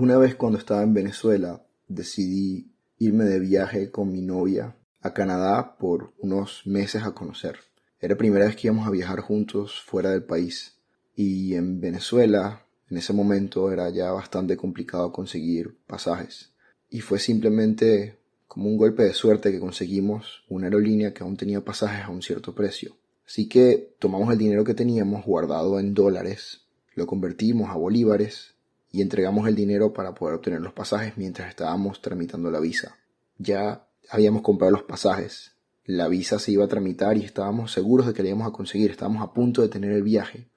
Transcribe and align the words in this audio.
Una 0.00 0.16
vez 0.16 0.36
cuando 0.36 0.60
estaba 0.60 0.84
en 0.84 0.94
Venezuela, 0.94 1.60
decidí 1.88 2.70
irme 2.98 3.24
de 3.24 3.40
viaje 3.40 3.90
con 3.90 4.12
mi 4.12 4.20
novia 4.20 4.76
a 5.00 5.12
Canadá 5.12 5.76
por 5.76 6.12
unos 6.18 6.62
meses 6.66 7.02
a 7.02 7.14
conocer. 7.14 7.56
Era 7.98 8.14
la 8.14 8.18
primera 8.18 8.46
vez 8.46 8.54
que 8.54 8.68
íbamos 8.68 8.86
a 8.86 8.92
viajar 8.92 9.18
juntos 9.18 9.82
fuera 9.84 10.10
del 10.12 10.22
país. 10.22 10.76
Y 11.16 11.56
en 11.56 11.80
Venezuela, 11.80 12.64
en 12.88 12.98
ese 12.98 13.12
momento, 13.12 13.72
era 13.72 13.90
ya 13.90 14.12
bastante 14.12 14.56
complicado 14.56 15.10
conseguir 15.10 15.76
pasajes. 15.88 16.52
Y 16.88 17.00
fue 17.00 17.18
simplemente 17.18 18.20
como 18.46 18.68
un 18.68 18.76
golpe 18.76 19.02
de 19.02 19.14
suerte 19.14 19.50
que 19.50 19.58
conseguimos 19.58 20.44
una 20.48 20.68
aerolínea 20.68 21.12
que 21.12 21.24
aún 21.24 21.36
tenía 21.36 21.64
pasajes 21.64 22.04
a 22.04 22.10
un 22.10 22.22
cierto 22.22 22.54
precio. 22.54 22.94
Así 23.26 23.48
que 23.48 23.96
tomamos 23.98 24.30
el 24.30 24.38
dinero 24.38 24.62
que 24.62 24.74
teníamos 24.74 25.24
guardado 25.24 25.80
en 25.80 25.92
dólares, 25.92 26.60
lo 26.94 27.04
convertimos 27.08 27.68
a 27.70 27.74
bolívares 27.74 28.54
y 28.98 29.02
entregamos 29.02 29.46
el 29.46 29.54
dinero 29.54 29.92
para 29.92 30.12
poder 30.12 30.34
obtener 30.34 30.60
los 30.60 30.72
pasajes 30.72 31.16
mientras 31.16 31.48
estábamos 31.48 32.02
tramitando 32.02 32.50
la 32.50 32.58
visa. 32.58 32.96
Ya 33.38 33.86
habíamos 34.10 34.42
comprado 34.42 34.72
los 34.72 34.82
pasajes, 34.82 35.52
la 35.84 36.08
visa 36.08 36.40
se 36.40 36.50
iba 36.50 36.64
a 36.64 36.68
tramitar 36.68 37.16
y 37.16 37.24
estábamos 37.24 37.70
seguros 37.70 38.08
de 38.08 38.12
que 38.12 38.24
la 38.24 38.30
íbamos 38.30 38.48
a 38.48 38.52
conseguir, 38.52 38.90
estábamos 38.90 39.22
a 39.22 39.32
punto 39.32 39.62
de 39.62 39.68
tener 39.68 39.92
el 39.92 40.02
viaje. 40.02 40.48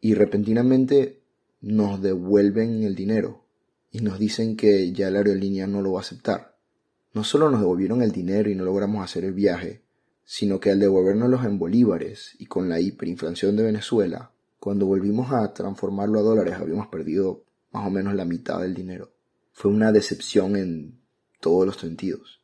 Y 0.00 0.14
repentinamente 0.14 1.24
nos 1.60 2.00
devuelven 2.00 2.84
el 2.84 2.94
dinero 2.94 3.44
y 3.90 3.98
nos 3.98 4.20
dicen 4.20 4.56
que 4.56 4.92
ya 4.92 5.10
la 5.10 5.18
aerolínea 5.18 5.66
no 5.66 5.82
lo 5.82 5.92
va 5.92 5.98
a 5.98 6.02
aceptar. 6.02 6.56
No 7.12 7.24
solo 7.24 7.50
nos 7.50 7.60
devolvieron 7.60 8.00
el 8.00 8.12
dinero 8.12 8.48
y 8.48 8.54
no 8.54 8.64
logramos 8.64 9.04
hacer 9.04 9.24
el 9.24 9.32
viaje, 9.32 9.82
sino 10.24 10.60
que 10.60 10.70
al 10.70 10.78
devolvernos 10.78 11.44
en 11.44 11.58
bolívares 11.58 12.36
y 12.38 12.46
con 12.46 12.68
la 12.68 12.78
hiperinflación 12.78 13.56
de 13.56 13.64
Venezuela, 13.64 14.30
cuando 14.60 14.86
volvimos 14.86 15.32
a 15.32 15.52
transformarlo 15.52 16.20
a 16.20 16.22
dólares 16.22 16.54
habíamos 16.54 16.86
perdido 16.86 17.42
más 17.72 17.86
o 17.86 17.90
menos 17.90 18.14
la 18.14 18.24
mitad 18.24 18.60
del 18.60 18.74
dinero. 18.74 19.12
Fue 19.52 19.70
una 19.70 19.92
decepción 19.92 20.56
en 20.56 21.00
todos 21.40 21.66
los 21.66 21.76
sentidos. 21.76 22.40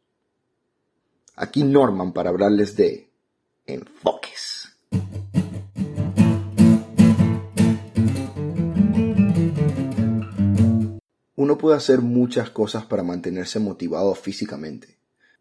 Aquí 1.37 1.63
Norman 1.63 2.13
para 2.13 2.31
hablarles 2.31 2.75
de 2.77 3.11
enfoques. 3.67 4.69
Uno 11.37 11.57
puede 11.57 11.77
hacer 11.77 12.01
muchas 12.01 12.51
cosas 12.51 12.85
para 12.85 13.05
mantenerse 13.05 13.61
motivado 13.61 14.15
físicamente. 14.15 14.99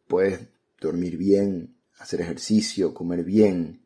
Puedes 0.07 0.47
dormir 0.79 1.17
bien, 1.17 1.75
hacer 1.97 2.21
ejercicio, 2.21 2.93
comer 2.93 3.23
bien, 3.23 3.81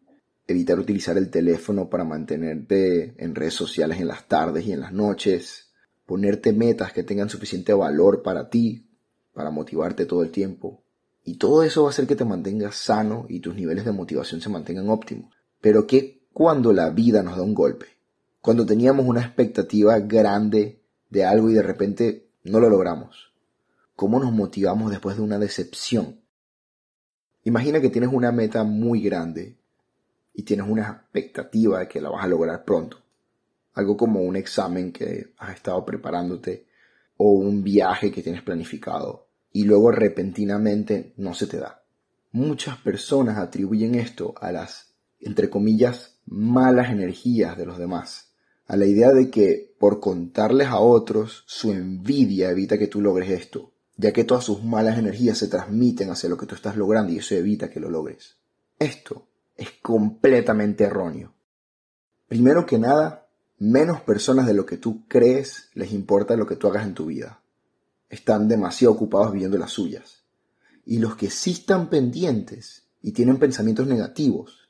evitar 0.46 0.78
utilizar 0.78 1.18
el 1.18 1.30
teléfono 1.30 1.90
para 1.90 2.04
mantenerte 2.04 3.16
en 3.24 3.34
redes 3.34 3.54
sociales 3.54 4.00
en 4.02 4.08
las 4.08 4.28
tardes 4.28 4.66
y 4.66 4.74
en 4.74 4.82
las 4.82 4.92
noches, 4.92 5.71
ponerte 6.12 6.52
metas 6.52 6.92
que 6.92 7.04
tengan 7.04 7.30
suficiente 7.30 7.74
valor 7.74 8.22
para 8.22 8.50
ti, 8.50 8.86
para 9.32 9.50
motivarte 9.50 10.06
todo 10.06 10.24
el 10.24 10.30
tiempo. 10.30 10.84
Y 11.24 11.38
todo 11.38 11.64
eso 11.64 11.84
va 11.84 11.88
a 11.88 11.92
hacer 11.92 12.06
que 12.06 12.18
te 12.18 12.26
mantengas 12.26 12.76
sano 12.76 13.28
y 13.30 13.40
tus 13.40 13.56
niveles 13.56 13.86
de 13.86 13.94
motivación 13.94 14.42
se 14.42 14.50
mantengan 14.50 14.90
óptimos. 14.90 15.34
Pero 15.62 15.88
¿qué 15.88 16.28
cuando 16.34 16.74
la 16.74 16.90
vida 16.90 17.24
nos 17.24 17.38
da 17.38 17.44
un 17.44 17.54
golpe? 17.54 17.86
Cuando 18.42 18.66
teníamos 18.66 19.06
una 19.06 19.22
expectativa 19.22 19.98
grande 20.00 20.84
de 21.10 21.24
algo 21.24 21.50
y 21.50 21.54
de 21.54 21.64
repente 21.64 22.28
no 22.44 22.60
lo 22.60 22.70
logramos. 22.70 23.32
¿Cómo 23.96 24.20
nos 24.20 24.34
motivamos 24.34 24.92
después 24.92 25.16
de 25.16 25.22
una 25.22 25.40
decepción? 25.40 26.20
Imagina 27.46 27.80
que 27.80 27.90
tienes 27.90 28.10
una 28.12 28.34
meta 28.34 28.66
muy 28.66 29.02
grande 29.02 29.56
y 30.34 30.44
tienes 30.44 30.68
una 30.68 30.90
expectativa 30.90 31.80
de 31.80 31.88
que 31.88 32.02
la 32.02 32.10
vas 32.10 32.26
a 32.26 32.28
lograr 32.28 32.66
pronto 32.66 32.98
algo 33.74 33.98
como 33.98 34.22
un 34.22 34.36
examen 34.36 34.92
que 34.92 35.34
has 35.38 35.56
estado 35.56 35.86
preparándote 35.86 36.66
o 37.18 37.32
un 37.34 37.64
viaje 37.64 38.12
que 38.12 38.22
tienes 38.22 38.42
planificado 38.42 39.28
y 39.54 39.64
luego 39.64 39.92
repentinamente 39.92 41.14
no 41.18 41.34
se 41.34 41.48
te 41.48 41.58
da. 41.58 41.84
Muchas 42.32 42.78
personas 42.78 43.38
atribuyen 43.38 43.96
esto 43.96 44.34
a 44.40 44.52
las, 44.52 44.94
entre 45.20 45.50
comillas, 45.50 46.18
malas 46.26 46.90
energías 46.90 47.58
de 47.58 47.66
los 47.66 47.78
demás, 47.78 48.32
a 48.68 48.78
la 48.78 48.86
idea 48.86 49.12
de 49.12 49.30
que 49.30 49.76
por 49.78 50.00
contarles 50.00 50.68
a 50.68 50.80
otros 50.80 51.44
su 51.46 51.72
envidia 51.72 52.50
evita 52.50 52.78
que 52.78 52.88
tú 52.88 53.02
logres 53.02 53.30
esto, 53.30 53.74
ya 53.98 54.14
que 54.14 54.24
todas 54.24 54.46
sus 54.46 54.64
malas 54.64 54.98
energías 54.98 55.38
se 55.38 55.48
transmiten 55.48 56.10
hacia 56.10 56.30
lo 56.30 56.38
que 56.38 56.46
tú 56.46 56.56
estás 56.56 56.78
logrando 56.78 57.12
y 57.12 57.18
eso 57.18 57.36
evita 57.36 57.70
que 57.70 57.80
lo 57.80 57.90
logres. 57.90 58.38
Esto 58.80 59.28
es 59.58 59.72
completamente 59.82 60.86
erróneo. 60.86 61.34
Primero 62.28 62.66
que 62.66 62.80
nada, 62.80 63.21
menos 63.62 64.02
personas 64.02 64.48
de 64.48 64.56
lo 64.56 64.66
que 64.66 64.78
tú 64.78 65.08
crees 65.08 65.70
les 65.76 65.92
importa 65.92 66.36
lo 66.36 66.48
que 66.48 66.56
tú 66.56 66.68
hagas 66.68 66.84
en 66.84 66.96
tu 66.96 67.06
vida. 67.06 67.44
Están 68.10 68.48
demasiado 68.48 68.96
ocupados 68.96 69.32
viviendo 69.32 69.60
las 69.60 69.70
suyas. 69.70 70.24
Y 70.84 70.98
los 70.98 71.16
que 71.16 71.30
sí 71.30 71.52
están 71.52 71.88
pendientes 71.88 72.88
y 73.04 73.12
tienen 73.12 73.38
pensamientos 73.38 73.86
negativos, 73.86 74.68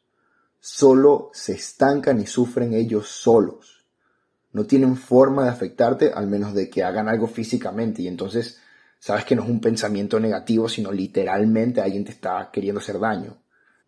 solo 0.59 1.29
se 1.31 1.53
estancan 1.53 2.19
y 2.19 2.27
sufren 2.27 2.73
ellos 2.73 3.07
solos. 3.07 3.85
No 4.51 4.65
tienen 4.65 4.97
forma 4.97 5.45
de 5.45 5.51
afectarte 5.51 6.11
al 6.13 6.27
menos 6.27 6.53
de 6.53 6.69
que 6.69 6.83
hagan 6.83 7.07
algo 7.07 7.27
físicamente 7.27 8.01
y 8.01 8.09
entonces 8.09 8.59
sabes 8.99 9.23
que 9.23 9.37
no 9.37 9.43
es 9.43 9.49
un 9.49 9.61
pensamiento 9.61 10.19
negativo, 10.19 10.67
sino 10.67 10.91
literalmente 10.91 11.79
alguien 11.79 12.03
te 12.03 12.11
está 12.11 12.49
queriendo 12.51 12.81
hacer 12.81 12.99
daño. 12.99 13.37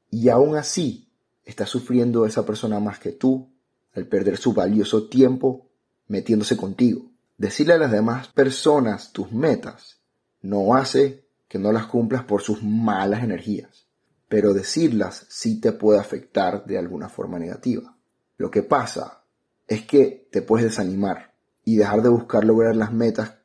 Y 0.10 0.30
aún 0.30 0.56
así, 0.56 1.10
está 1.44 1.66
sufriendo 1.66 2.26
esa 2.26 2.46
persona 2.46 2.80
más 2.80 3.00
que 3.00 3.12
tú 3.12 3.53
al 3.94 4.08
perder 4.08 4.38
su 4.38 4.54
valioso 4.54 5.08
tiempo 5.08 5.68
metiéndose 6.08 6.58
contigo. 6.58 7.12
Decirle 7.38 7.74
a 7.74 7.78
las 7.78 7.92
demás 7.92 8.28
personas 8.28 9.12
tus 9.12 9.32
metas 9.32 10.02
no 10.42 10.76
hace 10.76 11.26
que 11.48 11.60
no 11.60 11.72
las 11.72 11.86
cumplas 11.88 12.24
por 12.24 12.42
sus 12.42 12.64
malas 12.64 13.24
energías, 13.24 13.88
pero 14.28 14.54
decirlas 14.54 15.26
sí 15.30 15.60
te 15.60 15.72
puede 15.72 16.00
afectar 16.00 16.66
de 16.66 16.78
alguna 16.78 17.10
forma 17.10 17.38
negativa. 17.38 17.96
Lo 18.38 18.50
que 18.50 18.64
pasa 18.64 19.24
es 19.68 19.86
que 19.86 20.28
te 20.32 20.42
puedes 20.42 20.66
desanimar 20.66 21.34
y 21.64 21.76
dejar 21.76 22.02
de 22.02 22.10
buscar 22.10 22.44
lograr 22.44 22.76
las 22.76 22.92
metas 22.92 23.36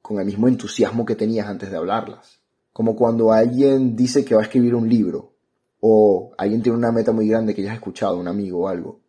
con 0.00 0.18
el 0.18 0.26
mismo 0.26 0.48
entusiasmo 0.48 1.06
que 1.06 1.14
tenías 1.14 1.46
antes 1.46 1.70
de 1.70 1.76
hablarlas. 1.76 2.40
Como 2.72 2.96
cuando 2.96 3.32
alguien 3.32 3.94
dice 3.94 4.24
que 4.24 4.34
va 4.34 4.40
a 4.40 4.44
escribir 4.44 4.74
un 4.74 4.88
libro 4.88 5.34
o 5.80 6.32
alguien 6.38 6.62
tiene 6.62 6.78
una 6.78 6.92
meta 6.92 7.12
muy 7.12 7.28
grande 7.28 7.54
que 7.54 7.62
ya 7.62 7.70
has 7.70 7.76
escuchado, 7.76 8.16
un 8.16 8.28
amigo 8.28 8.60
o 8.60 8.68
algo, 8.68 9.01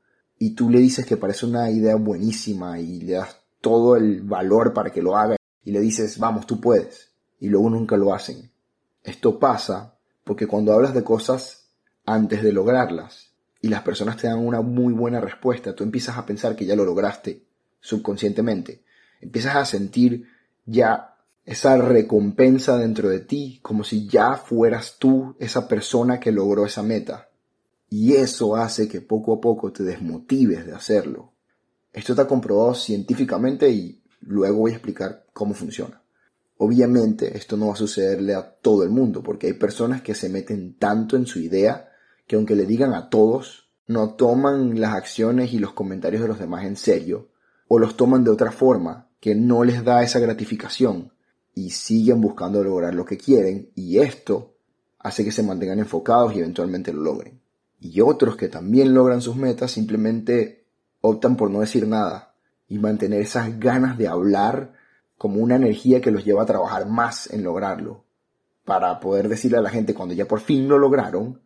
y 0.43 0.49
tú 0.55 0.69
le 0.69 0.79
dices 0.79 1.05
que 1.05 1.15
parece 1.15 1.45
una 1.45 1.71
idea 1.71 1.95
buenísima 1.95 2.77
y 2.77 2.99
le 2.99 3.13
das 3.13 3.39
todo 3.61 3.95
el 3.95 4.23
valor 4.23 4.73
para 4.73 4.89
que 4.89 5.01
lo 5.01 5.15
haga 5.15 5.37
y 5.63 5.71
le 5.71 5.79
dices, 5.79 6.19
vamos, 6.19 6.45
tú 6.45 6.59
puedes, 6.59 7.13
y 7.39 7.47
luego 7.47 7.69
nunca 7.69 7.95
lo 7.95 8.13
hacen. 8.13 8.51
Esto 9.03 9.39
pasa 9.39 9.95
porque 10.25 10.45
cuando 10.45 10.73
hablas 10.73 10.93
de 10.93 11.01
cosas 11.01 11.69
antes 12.05 12.43
de 12.43 12.51
lograrlas 12.51 13.31
y 13.61 13.69
las 13.69 13.83
personas 13.83 14.17
te 14.17 14.27
dan 14.27 14.45
una 14.45 14.59
muy 14.59 14.91
buena 14.91 15.21
respuesta, 15.21 15.73
tú 15.73 15.85
empiezas 15.85 16.17
a 16.17 16.25
pensar 16.25 16.57
que 16.57 16.65
ya 16.65 16.75
lo 16.75 16.83
lograste 16.83 17.45
subconscientemente. 17.79 18.83
Empiezas 19.21 19.55
a 19.55 19.63
sentir 19.63 20.27
ya 20.65 21.15
esa 21.45 21.77
recompensa 21.77 22.77
dentro 22.77 23.07
de 23.07 23.21
ti, 23.21 23.59
como 23.61 23.85
si 23.85 24.09
ya 24.09 24.35
fueras 24.35 24.97
tú 24.99 25.37
esa 25.39 25.69
persona 25.69 26.19
que 26.19 26.33
logró 26.33 26.65
esa 26.65 26.83
meta. 26.83 27.29
Y 27.95 28.15
eso 28.15 28.55
hace 28.55 28.87
que 28.87 29.01
poco 29.01 29.33
a 29.33 29.39
poco 29.39 29.71
te 29.71 29.83
desmotives 29.83 30.65
de 30.65 30.73
hacerlo. 30.73 31.33
Esto 31.93 32.13
está 32.13 32.25
comprobado 32.25 32.73
científicamente 32.73 33.69
y 33.69 34.01
luego 34.21 34.61
voy 34.61 34.71
a 34.71 34.73
explicar 34.73 35.27
cómo 35.31 35.53
funciona. 35.53 36.01
Obviamente 36.57 37.37
esto 37.37 37.55
no 37.55 37.67
va 37.67 37.73
a 37.73 37.75
sucederle 37.75 38.33
a 38.33 38.49
todo 38.49 38.81
el 38.81 38.89
mundo 38.89 39.21
porque 39.21 39.45
hay 39.45 39.53
personas 39.53 40.01
que 40.01 40.15
se 40.15 40.27
meten 40.27 40.73
tanto 40.79 41.15
en 41.15 41.27
su 41.27 41.39
idea 41.39 41.91
que 42.25 42.35
aunque 42.35 42.55
le 42.55 42.65
digan 42.65 42.95
a 42.95 43.11
todos, 43.11 43.69
no 43.85 44.15
toman 44.15 44.81
las 44.81 44.95
acciones 44.95 45.53
y 45.53 45.59
los 45.59 45.73
comentarios 45.73 46.23
de 46.23 46.29
los 46.29 46.39
demás 46.39 46.65
en 46.65 46.77
serio 46.77 47.29
o 47.67 47.77
los 47.77 47.95
toman 47.95 48.23
de 48.23 48.31
otra 48.31 48.51
forma 48.51 49.07
que 49.19 49.35
no 49.35 49.63
les 49.63 49.83
da 49.83 50.01
esa 50.01 50.17
gratificación 50.17 51.13
y 51.53 51.69
siguen 51.69 52.21
buscando 52.21 52.63
lograr 52.63 52.95
lo 52.95 53.05
que 53.05 53.17
quieren 53.17 53.69
y 53.75 53.99
esto 53.99 54.55
hace 54.97 55.23
que 55.23 55.31
se 55.31 55.43
mantengan 55.43 55.77
enfocados 55.77 56.33
y 56.33 56.39
eventualmente 56.39 56.91
lo 56.91 57.03
logren 57.03 57.42
y 57.83 57.99
otros 57.99 58.37
que 58.37 58.47
también 58.47 58.93
logran 58.93 59.21
sus 59.21 59.35
metas 59.35 59.71
simplemente 59.71 60.63
optan 61.01 61.35
por 61.35 61.51
no 61.51 61.59
decir 61.59 61.85
nada 61.85 62.33
y 62.69 62.79
mantener 62.79 63.21
esas 63.21 63.59
ganas 63.59 63.97
de 63.97 64.07
hablar 64.07 64.73
como 65.17 65.41
una 65.41 65.57
energía 65.57 65.99
que 65.99 66.09
los 66.09 66.23
lleva 66.23 66.43
a 66.43 66.45
trabajar 66.45 66.87
más 66.87 67.31
en 67.31 67.43
lograrlo, 67.43 68.05
para 68.63 69.01
poder 69.01 69.27
decirle 69.27 69.57
a 69.57 69.61
la 69.61 69.69
gente 69.69 69.93
cuando 69.93 70.15
ya 70.15 70.25
por 70.25 70.39
fin 70.39 70.69
lo 70.69 70.79
lograron, 70.79 71.41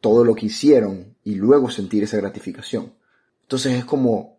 todo 0.00 0.24
lo 0.24 0.36
que 0.36 0.46
hicieron 0.46 1.16
y 1.24 1.34
luego 1.34 1.70
sentir 1.70 2.04
esa 2.04 2.18
gratificación. 2.18 2.94
Entonces 3.42 3.76
es 3.76 3.84
como 3.84 4.38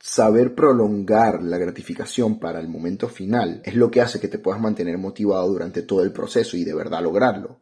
saber 0.00 0.56
prolongar 0.56 1.40
la 1.40 1.56
gratificación 1.56 2.40
para 2.40 2.58
el 2.58 2.68
momento 2.68 3.08
final 3.08 3.60
es 3.64 3.74
lo 3.74 3.90
que 3.90 4.00
hace 4.00 4.18
que 4.18 4.28
te 4.28 4.38
puedas 4.38 4.60
mantener 4.60 4.98
motivado 4.98 5.46
durante 5.46 5.82
todo 5.82 6.02
el 6.02 6.12
proceso 6.12 6.56
y 6.56 6.64
de 6.64 6.74
verdad 6.74 7.02
lograrlo. 7.02 7.60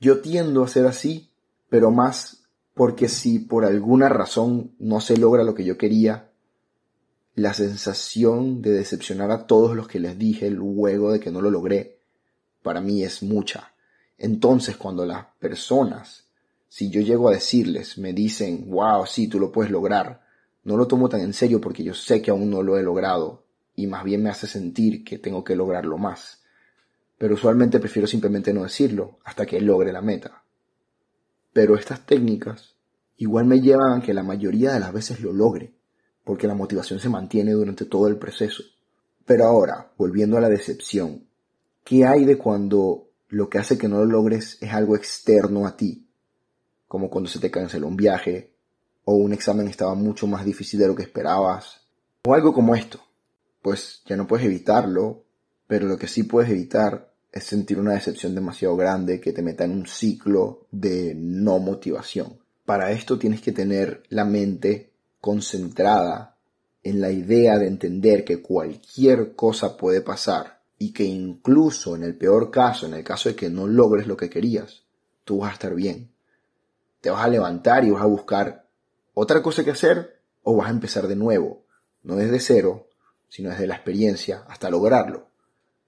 Yo 0.00 0.20
tiendo 0.20 0.64
a 0.64 0.68
ser 0.68 0.86
así, 0.86 1.30
pero 1.68 1.90
más 1.90 2.45
porque 2.76 3.08
si 3.08 3.38
por 3.38 3.64
alguna 3.64 4.10
razón 4.10 4.72
no 4.78 5.00
se 5.00 5.16
logra 5.16 5.42
lo 5.44 5.54
que 5.54 5.64
yo 5.64 5.78
quería, 5.78 6.28
la 7.34 7.54
sensación 7.54 8.60
de 8.60 8.70
decepcionar 8.70 9.30
a 9.30 9.46
todos 9.46 9.74
los 9.74 9.88
que 9.88 9.98
les 9.98 10.18
dije 10.18 10.50
luego 10.50 11.10
de 11.10 11.18
que 11.18 11.30
no 11.30 11.40
lo 11.40 11.50
logré, 11.50 12.00
para 12.62 12.82
mí 12.82 13.02
es 13.02 13.22
mucha. 13.22 13.72
Entonces 14.18 14.76
cuando 14.76 15.06
las 15.06 15.24
personas, 15.38 16.26
si 16.68 16.90
yo 16.90 17.00
llego 17.00 17.30
a 17.30 17.32
decirles, 17.32 17.96
me 17.96 18.12
dicen, 18.12 18.68
wow, 18.68 19.06
sí, 19.06 19.26
tú 19.26 19.40
lo 19.40 19.50
puedes 19.50 19.72
lograr, 19.72 20.26
no 20.62 20.76
lo 20.76 20.86
tomo 20.86 21.08
tan 21.08 21.22
en 21.22 21.32
serio 21.32 21.62
porque 21.62 21.82
yo 21.82 21.94
sé 21.94 22.20
que 22.20 22.30
aún 22.30 22.50
no 22.50 22.62
lo 22.62 22.76
he 22.76 22.82
logrado 22.82 23.46
y 23.74 23.86
más 23.86 24.04
bien 24.04 24.22
me 24.22 24.28
hace 24.28 24.46
sentir 24.46 25.02
que 25.02 25.16
tengo 25.16 25.42
que 25.42 25.56
lograrlo 25.56 25.96
más. 25.96 26.42
Pero 27.16 27.36
usualmente 27.36 27.80
prefiero 27.80 28.06
simplemente 28.06 28.52
no 28.52 28.64
decirlo 28.64 29.18
hasta 29.24 29.46
que 29.46 29.62
logre 29.62 29.94
la 29.94 30.02
meta. 30.02 30.42
Pero 31.56 31.74
estas 31.74 32.04
técnicas 32.04 32.74
igual 33.16 33.46
me 33.46 33.62
llevan 33.62 33.94
a 33.94 34.04
que 34.04 34.12
la 34.12 34.22
mayoría 34.22 34.74
de 34.74 34.80
las 34.80 34.92
veces 34.92 35.20
lo 35.20 35.32
logre 35.32 35.72
porque 36.22 36.46
la 36.46 36.54
motivación 36.54 37.00
se 37.00 37.08
mantiene 37.08 37.52
durante 37.52 37.86
todo 37.86 38.08
el 38.08 38.18
proceso. 38.18 38.62
Pero 39.24 39.46
ahora, 39.46 39.90
volviendo 39.96 40.36
a 40.36 40.42
la 40.42 40.50
decepción, 40.50 41.26
¿qué 41.82 42.04
hay 42.04 42.26
de 42.26 42.36
cuando 42.36 43.08
lo 43.28 43.48
que 43.48 43.56
hace 43.56 43.78
que 43.78 43.88
no 43.88 44.00
lo 44.00 44.04
logres 44.04 44.58
es 44.60 44.70
algo 44.74 44.96
externo 44.96 45.66
a 45.66 45.78
ti? 45.78 46.06
Como 46.86 47.08
cuando 47.08 47.30
se 47.30 47.38
te 47.38 47.50
canceló 47.50 47.86
un 47.86 47.96
viaje, 47.96 48.52
o 49.04 49.14
un 49.14 49.32
examen 49.32 49.66
estaba 49.66 49.94
mucho 49.94 50.26
más 50.26 50.44
difícil 50.44 50.78
de 50.78 50.88
lo 50.88 50.94
que 50.94 51.04
esperabas, 51.04 51.86
o 52.26 52.34
algo 52.34 52.52
como 52.52 52.74
esto. 52.74 53.00
Pues 53.62 54.02
ya 54.04 54.14
no 54.14 54.26
puedes 54.26 54.44
evitarlo, 54.44 55.24
pero 55.66 55.86
lo 55.86 55.96
que 55.96 56.06
sí 56.06 56.24
puedes 56.24 56.50
evitar 56.50 57.15
es 57.36 57.44
sentir 57.44 57.78
una 57.78 57.92
decepción 57.92 58.34
demasiado 58.34 58.76
grande 58.76 59.20
que 59.20 59.34
te 59.34 59.42
meta 59.42 59.64
en 59.64 59.72
un 59.72 59.86
ciclo 59.86 60.66
de 60.70 61.14
no 61.14 61.58
motivación. 61.58 62.38
Para 62.64 62.92
esto 62.92 63.18
tienes 63.18 63.42
que 63.42 63.52
tener 63.52 64.04
la 64.08 64.24
mente 64.24 64.90
concentrada 65.20 66.38
en 66.82 67.02
la 67.02 67.10
idea 67.10 67.58
de 67.58 67.66
entender 67.66 68.24
que 68.24 68.40
cualquier 68.40 69.34
cosa 69.34 69.76
puede 69.76 70.00
pasar 70.00 70.62
y 70.78 70.94
que 70.94 71.04
incluso 71.04 71.94
en 71.94 72.04
el 72.04 72.16
peor 72.16 72.50
caso, 72.50 72.86
en 72.86 72.94
el 72.94 73.04
caso 73.04 73.28
de 73.28 73.36
que 73.36 73.50
no 73.50 73.66
logres 73.66 74.06
lo 74.06 74.16
que 74.16 74.30
querías, 74.30 74.84
tú 75.24 75.40
vas 75.40 75.50
a 75.50 75.54
estar 75.54 75.74
bien. 75.74 76.10
Te 77.02 77.10
vas 77.10 77.22
a 77.22 77.28
levantar 77.28 77.84
y 77.84 77.90
vas 77.90 78.02
a 78.02 78.06
buscar 78.06 78.66
otra 79.12 79.42
cosa 79.42 79.62
que 79.62 79.72
hacer 79.72 80.20
o 80.42 80.56
vas 80.56 80.68
a 80.68 80.72
empezar 80.72 81.06
de 81.06 81.16
nuevo, 81.16 81.66
no 82.02 82.16
desde 82.16 82.40
cero, 82.40 82.88
sino 83.28 83.50
desde 83.50 83.66
la 83.66 83.74
experiencia 83.74 84.44
hasta 84.48 84.70
lograrlo. 84.70 85.35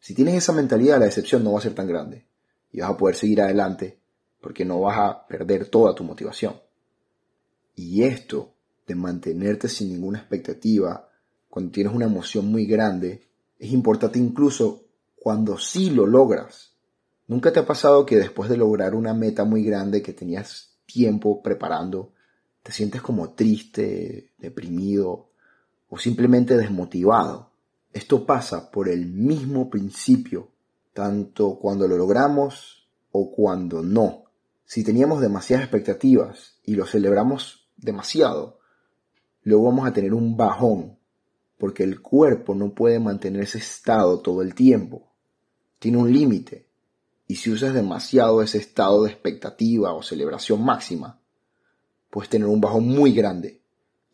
Si 0.00 0.14
tienes 0.14 0.34
esa 0.34 0.52
mentalidad, 0.52 0.98
la 0.98 1.06
decepción 1.06 1.44
no 1.44 1.52
va 1.52 1.58
a 1.58 1.62
ser 1.62 1.74
tan 1.74 1.86
grande 1.86 2.26
y 2.72 2.80
vas 2.80 2.90
a 2.90 2.96
poder 2.96 3.16
seguir 3.16 3.40
adelante 3.40 3.98
porque 4.40 4.64
no 4.64 4.80
vas 4.80 4.98
a 4.98 5.26
perder 5.26 5.66
toda 5.66 5.94
tu 5.94 6.04
motivación. 6.04 6.54
Y 7.74 8.02
esto 8.04 8.54
de 8.86 8.94
mantenerte 8.94 9.68
sin 9.68 9.90
ninguna 9.90 10.18
expectativa, 10.18 11.08
cuando 11.48 11.72
tienes 11.72 11.92
una 11.92 12.06
emoción 12.06 12.46
muy 12.46 12.66
grande, 12.66 13.28
es 13.58 13.72
importante 13.72 14.18
incluso 14.18 14.84
cuando 15.16 15.58
sí 15.58 15.90
lo 15.90 16.06
logras. 16.06 16.72
¿Nunca 17.26 17.52
te 17.52 17.60
ha 17.60 17.66
pasado 17.66 18.06
que 18.06 18.16
después 18.16 18.48
de 18.48 18.56
lograr 18.56 18.94
una 18.94 19.12
meta 19.12 19.44
muy 19.44 19.62
grande 19.62 20.02
que 20.02 20.12
tenías 20.12 20.78
tiempo 20.86 21.42
preparando, 21.42 22.12
te 22.62 22.72
sientes 22.72 23.02
como 23.02 23.30
triste, 23.34 24.32
deprimido 24.38 25.30
o 25.88 25.98
simplemente 25.98 26.56
desmotivado? 26.56 27.50
Esto 27.92 28.26
pasa 28.26 28.70
por 28.70 28.88
el 28.88 29.06
mismo 29.06 29.70
principio, 29.70 30.48
tanto 30.92 31.58
cuando 31.58 31.88
lo 31.88 31.96
logramos 31.96 32.88
o 33.12 33.30
cuando 33.30 33.82
no. 33.82 34.24
Si 34.64 34.84
teníamos 34.84 35.20
demasiadas 35.20 35.64
expectativas 35.64 36.58
y 36.64 36.74
lo 36.74 36.84
celebramos 36.84 37.68
demasiado, 37.76 38.58
luego 39.42 39.64
vamos 39.64 39.88
a 39.88 39.92
tener 39.92 40.12
un 40.12 40.36
bajón, 40.36 40.98
porque 41.56 41.82
el 41.82 42.02
cuerpo 42.02 42.54
no 42.54 42.74
puede 42.74 42.98
mantener 42.98 43.42
ese 43.42 43.58
estado 43.58 44.20
todo 44.20 44.42
el 44.42 44.54
tiempo. 44.54 45.08
Tiene 45.78 45.98
un 45.98 46.12
límite. 46.12 46.66
Y 47.26 47.36
si 47.36 47.50
usas 47.50 47.74
demasiado 47.74 48.42
ese 48.42 48.58
estado 48.58 49.04
de 49.04 49.10
expectativa 49.10 49.92
o 49.92 50.02
celebración 50.02 50.64
máxima, 50.64 51.20
puedes 52.10 52.30
tener 52.30 52.48
un 52.48 52.60
bajón 52.60 52.86
muy 52.86 53.12
grande, 53.12 53.62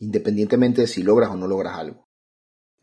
independientemente 0.01 0.83
de 0.83 0.87
si 0.87 1.03
logras 1.03 1.31
o 1.31 1.37
no 1.37 1.47
logras 1.47 1.79
algo. 1.79 2.07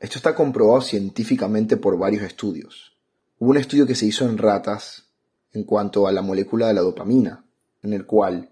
Esto 0.02 0.18
está 0.18 0.34
comprobado 0.34 0.82
científicamente 0.82 1.78
por 1.78 1.96
varios 1.96 2.24
estudios. 2.24 2.98
Hubo 3.38 3.52
un 3.52 3.58
estudio 3.58 3.86
que 3.86 3.94
se 3.94 4.08
hizo 4.08 4.28
en 4.28 4.40
ratas 4.40 5.12
en 5.54 5.64
cuanto 5.64 6.08
a 6.08 6.12
la 6.12 6.24
molécula 6.24 6.66
de 6.66 6.74
la 6.74 6.82
dopamina, 6.82 7.46
en 7.84 7.94
el 7.94 8.08
cual 8.08 8.50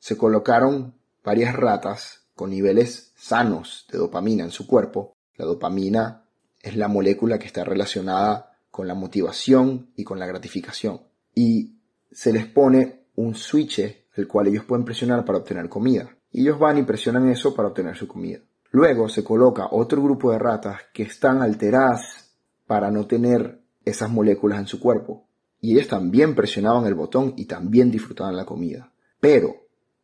se 0.00 0.16
colocaron 0.16 0.94
varias 1.22 1.54
ratas 1.54 2.24
con 2.34 2.50
niveles 2.50 3.12
sanos 3.14 3.86
de 3.92 3.98
dopamina 3.98 4.42
en 4.42 4.50
su 4.50 4.66
cuerpo. 4.66 5.14
La 5.36 5.44
dopamina 5.44 6.24
es 6.60 6.74
la 6.74 6.88
molécula 6.88 7.38
que 7.38 7.46
está 7.46 7.62
relacionada 7.62 8.58
con 8.68 8.88
la 8.88 8.94
motivación 8.94 9.92
y 9.94 10.02
con 10.02 10.18
la 10.18 10.26
gratificación. 10.26 11.02
Y 11.32 11.76
se 12.10 12.32
les 12.32 12.46
pone 12.46 13.04
un 13.14 13.36
switch 13.36 13.78
el 14.16 14.26
cual 14.26 14.48
ellos 14.48 14.64
pueden 14.64 14.84
presionar 14.84 15.24
para 15.24 15.38
obtener 15.38 15.68
comida. 15.68 16.12
Y 16.32 16.40
ellos 16.40 16.58
van 16.58 16.76
y 16.76 16.82
presionan 16.82 17.28
eso 17.28 17.54
para 17.54 17.68
obtener 17.68 17.96
su 17.96 18.08
comida. 18.08 18.40
Luego 18.70 19.08
se 19.08 19.24
coloca 19.24 19.68
otro 19.70 20.02
grupo 20.02 20.32
de 20.32 20.38
ratas 20.38 20.82
que 20.92 21.04
están 21.04 21.42
alteradas 21.42 22.34
para 22.66 22.90
no 22.90 23.06
tener 23.06 23.60
esas 23.84 24.10
moléculas 24.10 24.58
en 24.58 24.66
su 24.66 24.78
cuerpo. 24.78 25.26
Y 25.60 25.72
ellas 25.72 25.88
también 25.88 26.34
presionaban 26.34 26.86
el 26.86 26.94
botón 26.94 27.34
y 27.36 27.46
también 27.46 27.90
disfrutaban 27.90 28.36
la 28.36 28.44
comida. 28.44 28.92
Pero 29.20 29.54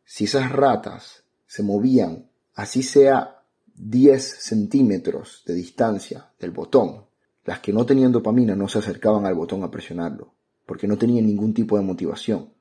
si 0.03 0.25
esas 0.25 0.51
ratas 0.51 1.23
se 1.47 1.63
movían, 1.63 2.29
así 2.55 2.83
sea 2.83 3.43
10 3.75 4.23
centímetros 4.41 5.43
de 5.45 5.53
distancia 5.53 6.31
del 6.39 6.51
botón. 6.51 7.05
Las 7.43 7.59
que 7.59 7.73
no 7.73 7.85
tenían 7.85 8.11
dopamina 8.11 8.55
no 8.55 8.67
se 8.67 8.79
acercaban 8.79 9.25
al 9.25 9.35
botón 9.35 9.63
a 9.63 9.69
presionarlo, 9.69 10.33
porque 10.65 10.87
no 10.87 10.97
tenían 10.97 11.27
ningún 11.27 11.53
tipo 11.53 11.77
de 11.77 11.83
motivación, 11.83 12.53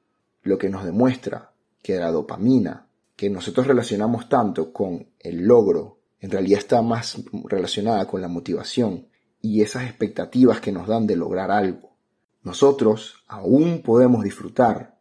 lo 0.43 0.59
que 0.59 0.69
nos 0.69 0.85
demuestra 0.85 1.53
que 1.83 1.97
la 1.97 2.11
dopamina, 2.11 2.87
que 3.17 3.31
nosotros 3.31 3.67
relacionamos 3.67 4.29
tanto 4.29 4.73
con 4.73 5.09
el 5.21 5.45
logro, 5.45 6.01
en 6.21 6.31
realidad 6.31 6.59
está 6.59 6.83
más 6.83 7.23
relacionada 7.45 8.07
con 8.07 8.21
la 8.21 8.29
motivación 8.29 9.09
y 9.41 9.63
esas 9.63 9.85
expectativas 9.85 10.61
que 10.61 10.73
nos 10.73 10.89
dan 10.89 11.07
de 11.07 11.17
lograr 11.17 11.51
algo. 11.51 11.97
Nosotros 12.43 13.23
aún 13.27 13.83
podemos 13.83 14.25
disfrutar 14.25 14.99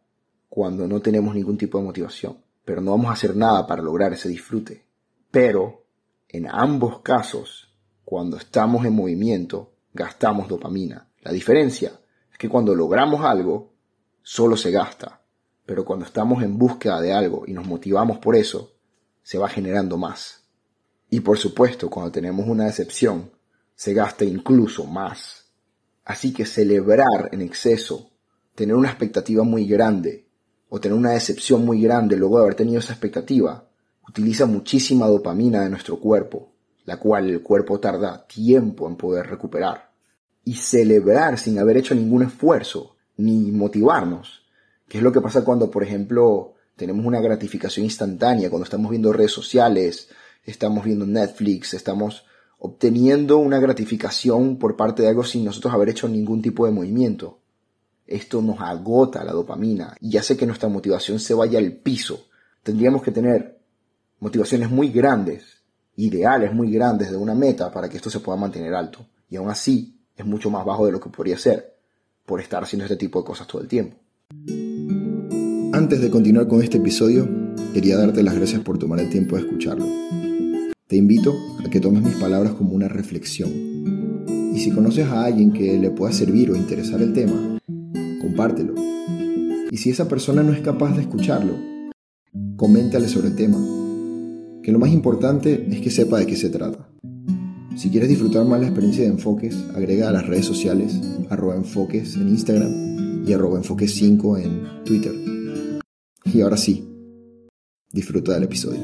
cuando 0.48 0.86
no 0.86 1.00
tenemos 1.00 1.34
ningún 1.34 1.58
tipo 1.58 1.78
de 1.78 1.84
motivación 1.84 2.44
pero 2.64 2.80
no 2.80 2.92
vamos 2.92 3.06
a 3.06 3.12
hacer 3.12 3.36
nada 3.36 3.66
para 3.66 3.82
lograr 3.82 4.12
ese 4.12 4.28
disfrute. 4.28 4.86
Pero 5.30 5.84
en 6.28 6.48
ambos 6.48 7.00
casos, 7.00 7.72
cuando 8.04 8.36
estamos 8.36 8.84
en 8.86 8.94
movimiento, 8.94 9.74
gastamos 9.92 10.48
dopamina. 10.48 11.08
La 11.20 11.32
diferencia 11.32 12.00
es 12.32 12.38
que 12.38 12.48
cuando 12.48 12.74
logramos 12.74 13.24
algo, 13.24 13.72
solo 14.22 14.56
se 14.56 14.70
gasta, 14.70 15.20
pero 15.66 15.84
cuando 15.84 16.04
estamos 16.04 16.42
en 16.42 16.58
búsqueda 16.58 17.00
de 17.00 17.12
algo 17.12 17.44
y 17.46 17.52
nos 17.52 17.66
motivamos 17.66 18.18
por 18.18 18.36
eso, 18.36 18.72
se 19.22 19.38
va 19.38 19.48
generando 19.48 19.96
más. 19.96 20.44
Y 21.08 21.20
por 21.20 21.38
supuesto, 21.38 21.88
cuando 21.88 22.12
tenemos 22.12 22.46
una 22.46 22.64
decepción, 22.64 23.30
se 23.74 23.94
gasta 23.94 24.24
incluso 24.24 24.84
más. 24.84 25.46
Así 26.04 26.32
que 26.32 26.44
celebrar 26.44 27.30
en 27.32 27.40
exceso, 27.40 28.10
tener 28.54 28.76
una 28.76 28.90
expectativa 28.90 29.42
muy 29.42 29.66
grande 29.66 30.28
o 30.68 30.80
tener 30.80 30.98
una 30.98 31.12
decepción 31.12 31.64
muy 31.64 31.80
grande 31.80 32.16
luego 32.16 32.38
de 32.38 32.42
haber 32.44 32.56
tenido 32.56 32.80
esa 32.80 32.92
expectativa, 32.92 33.68
utiliza 34.06 34.44
muchísima 34.44 35.06
dopamina 35.06 35.62
de 35.62 35.70
nuestro 35.70 35.98
cuerpo, 35.98 36.52
la 36.84 36.98
cual 36.98 37.30
el 37.30 37.42
cuerpo 37.42 37.80
tarda 37.80 38.26
tiempo 38.26 38.86
en 38.86 38.96
poder 38.96 39.26
recuperar. 39.26 39.92
Y 40.44 40.54
celebrar 40.56 41.38
sin 41.38 41.58
haber 41.58 41.78
hecho 41.78 41.94
ningún 41.94 42.24
esfuerzo, 42.24 42.96
ni 43.16 43.50
motivarnos, 43.50 44.43
que 44.94 44.98
es 44.98 45.02
lo 45.02 45.10
que 45.10 45.20
pasa 45.20 45.42
cuando, 45.42 45.72
por 45.72 45.82
ejemplo, 45.82 46.54
tenemos 46.76 47.04
una 47.04 47.20
gratificación 47.20 47.84
instantánea, 47.84 48.48
cuando 48.48 48.62
estamos 48.62 48.92
viendo 48.92 49.12
redes 49.12 49.32
sociales, 49.32 50.08
estamos 50.44 50.84
viendo 50.84 51.04
Netflix, 51.04 51.74
estamos 51.74 52.24
obteniendo 52.60 53.38
una 53.38 53.58
gratificación 53.58 54.56
por 54.56 54.76
parte 54.76 55.02
de 55.02 55.08
algo 55.08 55.24
sin 55.24 55.44
nosotros 55.44 55.74
haber 55.74 55.88
hecho 55.88 56.06
ningún 56.06 56.40
tipo 56.40 56.64
de 56.64 56.70
movimiento. 56.70 57.40
Esto 58.06 58.40
nos 58.40 58.60
agota 58.60 59.24
la 59.24 59.32
dopamina 59.32 59.96
y 60.00 60.16
hace 60.16 60.36
que 60.36 60.46
nuestra 60.46 60.68
motivación 60.68 61.18
se 61.18 61.34
vaya 61.34 61.58
al 61.58 61.72
piso. 61.72 62.28
Tendríamos 62.62 63.02
que 63.02 63.10
tener 63.10 63.58
motivaciones 64.20 64.70
muy 64.70 64.90
grandes, 64.90 65.64
ideales 65.96 66.54
muy 66.54 66.70
grandes 66.70 67.10
de 67.10 67.16
una 67.16 67.34
meta 67.34 67.72
para 67.72 67.88
que 67.88 67.96
esto 67.96 68.10
se 68.10 68.20
pueda 68.20 68.38
mantener 68.38 68.72
alto. 68.72 69.04
Y 69.28 69.34
aún 69.34 69.50
así 69.50 70.04
es 70.16 70.24
mucho 70.24 70.50
más 70.50 70.64
bajo 70.64 70.86
de 70.86 70.92
lo 70.92 71.00
que 71.00 71.10
podría 71.10 71.36
ser 71.36 71.78
por 72.24 72.40
estar 72.40 72.62
haciendo 72.62 72.84
este 72.84 72.96
tipo 72.96 73.18
de 73.18 73.26
cosas 73.26 73.48
todo 73.48 73.60
el 73.60 73.66
tiempo. 73.66 74.03
Antes 75.74 76.00
de 76.00 76.08
continuar 76.08 76.46
con 76.46 76.62
este 76.62 76.76
episodio, 76.76 77.28
quería 77.72 77.96
darte 77.96 78.22
las 78.22 78.36
gracias 78.36 78.60
por 78.60 78.78
tomar 78.78 79.00
el 79.00 79.10
tiempo 79.10 79.34
de 79.34 79.42
escucharlo. 79.42 79.84
Te 80.86 80.94
invito 80.94 81.34
a 81.66 81.68
que 81.68 81.80
tomes 81.80 82.04
mis 82.04 82.14
palabras 82.14 82.52
como 82.52 82.74
una 82.74 82.86
reflexión. 82.86 83.50
Y 84.54 84.60
si 84.60 84.70
conoces 84.70 85.08
a 85.08 85.24
alguien 85.24 85.52
que 85.52 85.76
le 85.76 85.90
pueda 85.90 86.12
servir 86.12 86.52
o 86.52 86.56
interesar 86.56 87.02
el 87.02 87.12
tema, 87.12 87.58
compártelo. 88.20 88.72
Y 89.68 89.76
si 89.76 89.90
esa 89.90 90.06
persona 90.06 90.44
no 90.44 90.52
es 90.52 90.60
capaz 90.60 90.94
de 90.94 91.02
escucharlo, 91.02 91.54
coméntale 92.54 93.08
sobre 93.08 93.30
el 93.30 93.34
tema. 93.34 93.58
Que 94.62 94.70
lo 94.70 94.78
más 94.78 94.92
importante 94.92 95.66
es 95.72 95.80
que 95.80 95.90
sepa 95.90 96.20
de 96.20 96.26
qué 96.26 96.36
se 96.36 96.50
trata. 96.50 96.88
Si 97.74 97.90
quieres 97.90 98.08
disfrutar 98.08 98.46
más 98.46 98.60
la 98.60 98.68
experiencia 98.68 99.02
de 99.02 99.10
enfoques, 99.10 99.56
agrega 99.74 100.08
a 100.08 100.12
las 100.12 100.24
redes 100.24 100.46
sociales 100.46 101.00
arroba 101.30 101.56
enfoques 101.56 102.14
en 102.14 102.28
Instagram 102.28 103.26
y 103.26 103.32
arroba 103.32 103.58
enfoques 103.58 103.92
5 103.92 104.38
en 104.38 104.84
Twitter. 104.84 105.33
Y 106.34 106.42
ahora 106.42 106.58
sí, 106.58 106.86
disfruta 107.90 108.34
del 108.34 108.42
episodio. 108.42 108.80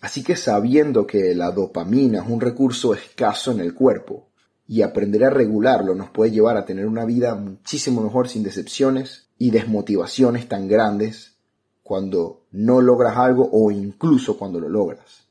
Así 0.00 0.22
que 0.22 0.36
sabiendo 0.36 1.06
que 1.06 1.34
la 1.34 1.50
dopamina 1.50 2.22
es 2.22 2.28
un 2.28 2.40
recurso 2.40 2.94
escaso 2.94 3.52
en 3.52 3.60
el 3.60 3.74
cuerpo 3.74 4.28
y 4.66 4.80
aprender 4.80 5.24
a 5.24 5.30
regularlo 5.30 5.94
nos 5.94 6.08
puede 6.10 6.30
llevar 6.30 6.56
a 6.56 6.64
tener 6.64 6.86
una 6.86 7.04
vida 7.04 7.34
muchísimo 7.34 8.00
mejor 8.00 8.28
sin 8.28 8.42
decepciones 8.42 9.28
y 9.36 9.50
desmotivaciones 9.50 10.48
tan 10.48 10.68
grandes 10.68 11.34
cuando 11.82 12.46
no 12.52 12.80
logras 12.80 13.18
algo 13.18 13.46
o 13.52 13.70
incluso 13.70 14.38
cuando 14.38 14.60
lo 14.60 14.68
logras 14.68 15.30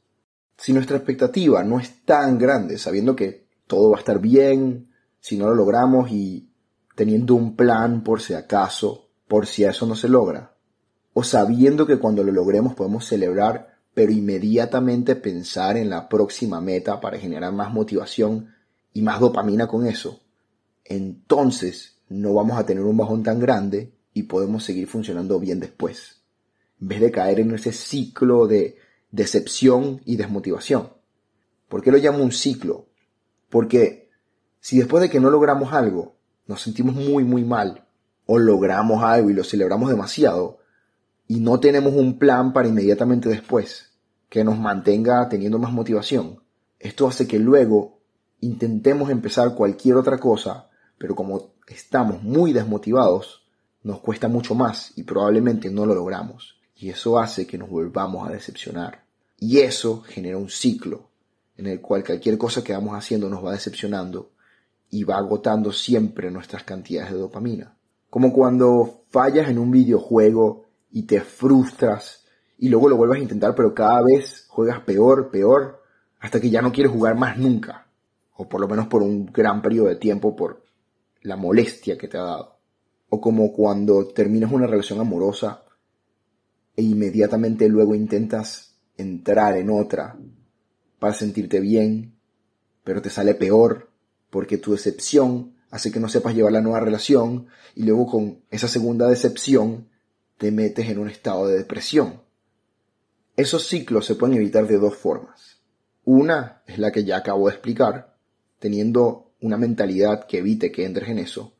si 0.59 0.73
nuestra 0.73 0.97
expectativa 0.97 1.63
no 1.63 1.79
es 1.79 2.03
tan 2.03 2.37
grande, 2.37 2.77
sabiendo 2.77 3.15
que 3.15 3.47
todo 3.65 3.91
va 3.91 3.97
a 3.97 3.99
estar 3.99 4.19
bien, 4.19 4.89
si 5.19 5.37
no 5.37 5.47
lo 5.47 5.55
logramos 5.55 6.11
y 6.11 6.49
teniendo 6.95 7.35
un 7.35 7.55
plan 7.55 8.03
por 8.03 8.21
si 8.21 8.33
acaso, 8.33 9.08
por 9.29 9.45
si 9.45 9.63
eso 9.63 9.85
no 9.85 9.95
se 9.95 10.09
logra, 10.09 10.55
o 11.13 11.23
sabiendo 11.23 11.85
que 11.85 11.97
cuando 11.97 12.23
lo 12.23 12.31
logremos 12.31 12.73
podemos 12.73 13.05
celebrar, 13.05 13.77
pero 13.93 14.11
inmediatamente 14.11 15.15
pensar 15.15 15.77
en 15.77 15.91
la 15.91 16.09
próxima 16.09 16.59
meta 16.59 16.99
para 16.99 17.19
generar 17.19 17.53
más 17.53 17.71
motivación 17.71 18.49
y 18.91 19.03
más 19.03 19.19
dopamina 19.19 19.67
con 19.67 19.85
eso, 19.85 20.19
entonces 20.83 21.99
no 22.09 22.33
vamos 22.33 22.57
a 22.57 22.65
tener 22.65 22.83
un 22.83 22.97
bajón 22.97 23.21
tan 23.21 23.39
grande 23.39 23.93
y 24.15 24.23
podemos 24.23 24.63
seguir 24.63 24.87
funcionando 24.87 25.39
bien 25.39 25.59
después. 25.59 26.23
En 26.81 26.87
vez 26.87 26.99
de 26.99 27.11
caer 27.11 27.39
en 27.39 27.53
ese 27.53 27.71
ciclo 27.71 28.47
de 28.47 28.77
decepción 29.11 30.01
y 30.05 30.15
desmotivación. 30.15 30.89
¿Por 31.67 31.83
qué 31.83 31.91
lo 31.91 31.97
llamo 31.99 32.23
un 32.23 32.31
ciclo? 32.31 32.87
Porque 33.49 34.09
si 34.59 34.79
después 34.79 35.03
de 35.03 35.09
que 35.09 35.19
no 35.19 35.29
logramos 35.29 35.71
algo 35.71 36.15
nos 36.47 36.63
sentimos 36.63 36.95
muy 36.95 37.23
muy 37.23 37.43
mal 37.43 37.85
o 38.31 38.37
logramos 38.37 39.03
algo 39.03 39.31
y 39.31 39.33
lo 39.33 39.43
celebramos 39.43 39.89
demasiado 39.89 40.59
y 41.27 41.39
no 41.39 41.59
tenemos 41.59 41.93
un 41.95 42.19
plan 42.19 42.53
para 42.53 42.67
inmediatamente 42.67 43.27
después 43.27 43.89
que 44.29 44.43
nos 44.43 44.59
mantenga 44.59 45.27
teniendo 45.29 45.57
más 45.57 45.71
motivación, 45.71 46.39
esto 46.77 47.07
hace 47.07 47.27
que 47.27 47.39
luego 47.39 48.01
intentemos 48.39 49.09
empezar 49.09 49.55
cualquier 49.55 49.95
otra 49.95 50.19
cosa, 50.19 50.69
pero 50.99 51.15
como 51.15 51.53
estamos 51.65 52.21
muy 52.21 52.53
desmotivados, 52.53 53.47
nos 53.81 53.99
cuesta 53.99 54.27
mucho 54.27 54.53
más 54.53 54.93
y 54.95 55.01
probablemente 55.01 55.71
no 55.71 55.87
lo 55.87 55.95
logramos. 55.95 56.59
Y 56.75 56.89
eso 56.89 57.17
hace 57.17 57.47
que 57.47 57.57
nos 57.57 57.71
volvamos 57.71 58.29
a 58.29 58.31
decepcionar. 58.31 59.05
Y 59.39 59.57
eso 59.57 60.01
genera 60.01 60.37
un 60.37 60.49
ciclo 60.49 61.09
en 61.57 61.65
el 61.65 61.81
cual 61.81 62.03
cualquier 62.03 62.37
cosa 62.37 62.63
que 62.63 62.73
vamos 62.73 62.93
haciendo 62.95 63.27
nos 63.27 63.43
va 63.43 63.53
decepcionando 63.53 64.33
y 64.91 65.03
va 65.03 65.17
agotando 65.17 65.71
siempre 65.71 66.29
nuestras 66.29 66.63
cantidades 66.63 67.11
de 67.11 67.17
dopamina. 67.17 67.78
Como 68.09 68.33
cuando 68.33 69.03
fallas 69.09 69.49
en 69.49 69.59
un 69.59 69.71
videojuego 69.71 70.65
y 70.91 71.03
te 71.03 71.21
frustras 71.21 72.25
y 72.57 72.69
luego 72.69 72.89
lo 72.89 72.97
vuelves 72.97 73.19
a 73.19 73.23
intentar, 73.23 73.55
pero 73.55 73.73
cada 73.73 74.01
vez 74.01 74.45
juegas 74.49 74.81
peor, 74.81 75.29
peor, 75.29 75.81
hasta 76.19 76.41
que 76.41 76.49
ya 76.49 76.61
no 76.61 76.71
quieres 76.71 76.91
jugar 76.91 77.15
más 77.15 77.37
nunca. 77.37 77.87
O 78.35 78.49
por 78.49 78.59
lo 78.61 78.67
menos 78.67 78.87
por 78.87 79.01
un 79.01 79.27
gran 79.27 79.61
periodo 79.61 79.87
de 79.87 79.95
tiempo 79.95 80.35
por 80.35 80.63
la 81.21 81.35
molestia 81.35 81.97
que 81.97 82.07
te 82.07 82.17
ha 82.17 82.23
dado. 82.23 82.57
O 83.09 83.21
como 83.21 83.53
cuando 83.53 84.07
terminas 84.07 84.51
una 84.51 84.67
relación 84.67 84.99
amorosa 84.99 85.63
e 86.75 86.81
inmediatamente 86.81 87.67
luego 87.67 87.95
intentas 87.95 88.77
entrar 88.97 89.57
en 89.57 89.69
otra 89.69 90.17
para 90.99 91.13
sentirte 91.13 91.59
bien, 91.59 92.15
pero 92.83 93.01
te 93.01 93.09
sale 93.09 93.33
peor 93.35 93.89
porque 94.29 94.57
tu 94.57 94.73
decepción 94.73 95.55
hace 95.69 95.91
que 95.91 95.99
no 95.99 96.09
sepas 96.09 96.35
llevar 96.35 96.51
la 96.51 96.61
nueva 96.61 96.79
relación 96.79 97.47
y 97.75 97.83
luego 97.83 98.07
con 98.07 98.41
esa 98.49 98.67
segunda 98.67 99.07
decepción 99.07 99.89
te 100.37 100.51
metes 100.51 100.89
en 100.89 100.99
un 100.99 101.09
estado 101.09 101.47
de 101.47 101.57
depresión. 101.57 102.21
Esos 103.35 103.67
ciclos 103.67 104.05
se 104.05 104.15
pueden 104.15 104.37
evitar 104.37 104.67
de 104.67 104.77
dos 104.77 104.95
formas. 104.95 105.61
Una 106.03 106.63
es 106.65 106.79
la 106.79 106.91
que 106.91 107.03
ya 107.03 107.17
acabo 107.17 107.47
de 107.47 107.53
explicar, 107.53 108.17
teniendo 108.59 109.31
una 109.41 109.57
mentalidad 109.57 110.25
que 110.25 110.39
evite 110.39 110.71
que 110.71 110.85
entres 110.85 111.09
en 111.09 111.19
eso, 111.19 111.55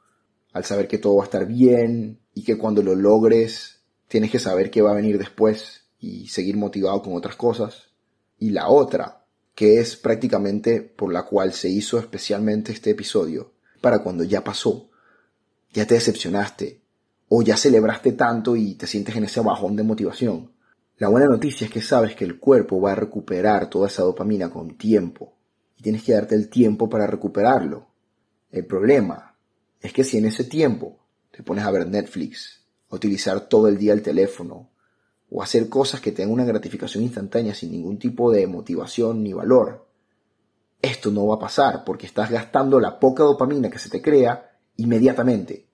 al 0.52 0.66
saber 0.66 0.88
que 0.88 0.98
todo 0.98 1.18
va 1.18 1.24
a 1.24 1.26
estar 1.26 1.46
bien 1.46 2.20
y 2.34 2.44
que 2.44 2.58
cuando 2.58 2.82
lo 2.82 2.96
logres 2.96 3.82
tienes 4.08 4.32
que 4.32 4.40
saber 4.40 4.72
qué 4.72 4.82
va 4.82 4.92
a 4.92 4.96
venir 4.96 5.18
después 5.18 5.86
y 6.00 6.28
seguir 6.28 6.58
motivado 6.58 7.02
con 7.02 7.16
otras 7.16 7.36
cosas. 7.36 7.90
Y 8.38 8.50
la 8.50 8.70
otra, 8.70 9.26
que 9.54 9.80
es 9.80 9.96
prácticamente 9.96 10.82
por 10.82 11.14
la 11.14 11.26
cual 11.26 11.54
se 11.54 11.70
hizo 11.70 12.00
especialmente 12.00 12.72
este 12.72 12.92
episodio, 12.92 13.54
para 13.82 14.00
cuando 14.00 14.24
ya 14.24 14.44
pasó, 14.44 14.90
ya 15.74 15.86
te 15.86 15.96
decepcionaste 15.96 16.82
o 17.28 17.42
ya 17.42 17.58
celebraste 17.58 18.14
tanto 18.14 18.56
y 18.56 18.76
te 18.76 18.88
sientes 18.88 19.16
en 19.16 19.26
ese 19.26 19.42
bajón 19.42 19.76
de 19.76 19.84
motivación. 19.84 20.52
La 20.98 21.08
buena 21.08 21.28
noticia 21.28 21.66
es 21.66 21.72
que 21.72 21.82
sabes 21.82 22.16
que 22.16 22.26
el 22.26 22.40
cuerpo 22.40 22.82
va 22.82 22.92
a 22.92 22.96
recuperar 22.96 23.70
toda 23.70 23.88
esa 23.88 24.04
dopamina 24.04 24.50
con 24.50 24.78
tiempo 24.78 25.34
y 25.78 25.84
tienes 25.84 26.04
que 26.04 26.14
darte 26.14 26.36
el 26.36 26.50
tiempo 26.50 26.90
para 26.90 27.08
recuperarlo. 27.08 27.88
El 28.52 28.66
problema 28.66 29.36
es 29.80 29.94
que 29.94 30.04
si 30.04 30.18
en 30.18 30.26
ese 30.26 30.44
tiempo 30.44 31.00
te 31.32 31.44
pones 31.44 31.64
a 31.64 31.72
ver 31.72 31.88
Netflix, 31.88 32.66
utilizar 32.90 33.48
todo 33.48 33.68
el 33.68 33.78
día 33.78 33.94
el 33.94 34.02
teléfono 34.02 34.72
o 35.30 35.44
hacer 35.44 35.70
cosas 35.70 36.02
que 36.02 36.12
tengan 36.12 36.34
una 36.34 36.46
gratificación 36.46 37.04
instantánea 37.04 37.54
sin 37.54 37.72
ningún 37.72 38.00
tipo 38.00 38.32
de 38.32 38.48
motivación 38.48 39.24
ni 39.24 39.34
valor. 39.34 39.88
Esto 40.82 41.12
no 41.12 41.28
va 41.28 41.36
a 41.36 41.40
pasar 41.40 41.84
porque 41.84 42.06
estás 42.06 42.30
gastando 42.30 42.80
la 42.80 43.00
poca 43.00 43.24
dopamina 43.24 43.70
que 43.70 43.80
se 43.80 43.90
te 43.90 44.02
crea 44.02 44.52
inmediatamente, 44.78 45.68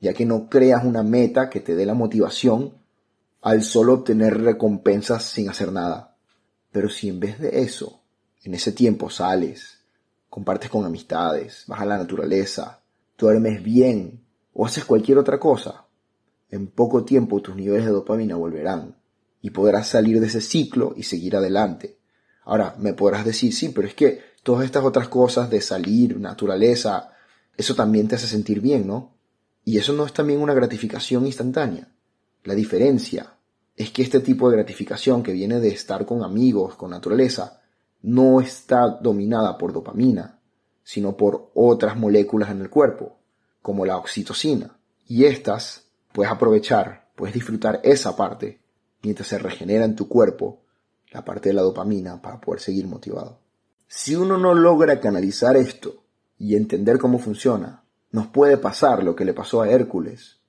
ya 0.00 0.12
que 0.12 0.26
no 0.26 0.48
creas 0.48 0.84
una 0.84 1.02
meta 1.02 1.48
que 1.48 1.60
te 1.60 1.76
dé 1.76 1.86
la 1.86 1.94
motivación 1.94 2.74
al 3.42 3.62
solo 3.62 3.94
obtener 3.94 4.40
recompensas 4.42 5.24
sin 5.24 5.48
hacer 5.48 5.70
nada. 5.70 6.16
Pero 6.72 6.88
si 6.88 7.08
en 7.08 7.20
vez 7.20 7.38
de 7.38 7.62
eso, 7.62 8.02
en 8.42 8.54
ese 8.54 8.72
tiempo 8.72 9.10
sales, 9.10 9.84
compartes 10.28 10.70
con 10.70 10.84
amistades, 10.84 11.64
vas 11.68 11.80
a 11.80 11.86
la 11.86 11.96
naturaleza, 11.96 12.82
duermes 13.16 13.62
bien 13.62 14.24
o 14.52 14.66
haces 14.66 14.84
cualquier 14.84 15.18
otra 15.18 15.38
cosa, 15.38 15.86
en 16.50 16.66
poco 16.66 17.04
tiempo 17.04 17.40
tus 17.40 17.54
niveles 17.54 17.86
de 17.86 17.92
dopamina 17.92 18.36
volverán 18.36 18.96
y 19.40 19.50
podrás 19.50 19.88
salir 19.88 20.20
de 20.20 20.26
ese 20.26 20.40
ciclo 20.40 20.94
y 20.96 21.04
seguir 21.04 21.36
adelante. 21.36 21.98
Ahora, 22.46 22.76
me 22.78 22.94
podrás 22.94 23.24
decir, 23.24 23.52
sí, 23.52 23.70
pero 23.70 23.88
es 23.88 23.94
que 23.94 24.20
todas 24.44 24.64
estas 24.64 24.84
otras 24.84 25.08
cosas 25.08 25.50
de 25.50 25.60
salir, 25.60 26.18
naturaleza, 26.18 27.10
eso 27.56 27.74
también 27.74 28.06
te 28.06 28.14
hace 28.14 28.28
sentir 28.28 28.60
bien, 28.60 28.86
¿no? 28.86 29.14
Y 29.64 29.78
eso 29.78 29.92
no 29.92 30.06
es 30.06 30.12
también 30.12 30.40
una 30.40 30.54
gratificación 30.54 31.26
instantánea. 31.26 31.88
La 32.44 32.54
diferencia 32.54 33.34
es 33.74 33.90
que 33.90 34.02
este 34.02 34.20
tipo 34.20 34.48
de 34.48 34.56
gratificación 34.56 35.24
que 35.24 35.32
viene 35.32 35.58
de 35.58 35.70
estar 35.70 36.06
con 36.06 36.22
amigos, 36.22 36.76
con 36.76 36.92
naturaleza, 36.92 37.60
no 38.02 38.40
está 38.40 38.86
dominada 38.88 39.58
por 39.58 39.72
dopamina, 39.72 40.38
sino 40.84 41.16
por 41.16 41.50
otras 41.54 41.96
moléculas 41.96 42.50
en 42.50 42.60
el 42.60 42.70
cuerpo, 42.70 43.18
como 43.60 43.84
la 43.84 43.96
oxitocina. 43.96 44.78
Y 45.08 45.24
estas 45.24 45.88
puedes 46.12 46.30
aprovechar, 46.30 47.08
puedes 47.16 47.34
disfrutar 47.34 47.80
esa 47.82 48.14
parte 48.14 48.60
mientras 49.02 49.26
se 49.26 49.38
regenera 49.38 49.84
en 49.84 49.96
tu 49.96 50.06
cuerpo 50.06 50.62
la 51.16 51.24
parte 51.24 51.48
de 51.48 51.54
la 51.54 51.62
dopamina 51.62 52.20
para 52.20 52.38
poder 52.38 52.60
seguir 52.60 52.86
motivado. 52.86 53.38
Si 53.88 54.14
uno 54.14 54.36
no 54.36 54.52
logra 54.52 55.00
canalizar 55.00 55.56
esto 55.56 56.04
y 56.36 56.56
entender 56.56 56.98
cómo 56.98 57.18
funciona, 57.18 57.84
nos 58.10 58.26
puede 58.26 58.58
pasar 58.58 59.02
lo 59.02 59.16
que 59.16 59.24
le 59.24 59.32
pasó 59.32 59.62
a 59.62 59.70
Hércules 59.70 60.40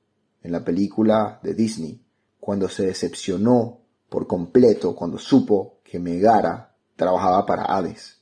en 0.43 0.51
la 0.51 0.65
película 0.65 1.39
de 1.41 1.53
Disney, 1.53 2.01
cuando 2.37 2.67
se 2.67 2.85
decepcionó 2.85 3.79
por 4.09 4.27
completo 4.27 4.93
cuando 4.93 5.17
supo 5.17 5.79
que 5.85 5.99
Megara 5.99 6.75
trabajaba 6.97 7.45
para 7.45 7.63
Hades. 7.63 8.19